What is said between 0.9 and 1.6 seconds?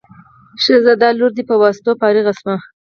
دا لور دې په